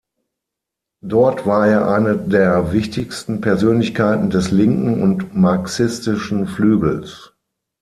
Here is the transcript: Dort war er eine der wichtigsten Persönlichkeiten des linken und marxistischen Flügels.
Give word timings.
Dort 1.03 1.45
war 1.45 1.67
er 1.67 1.87
eine 1.89 2.17
der 2.17 2.73
wichtigsten 2.73 3.39
Persönlichkeiten 3.39 4.31
des 4.31 4.49
linken 4.49 4.99
und 5.03 5.35
marxistischen 5.35 6.47
Flügels. 6.47 7.35